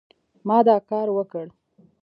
ما 0.47 0.57
دا 0.67 0.75
کار 0.89 1.07
وکړ 1.13 1.45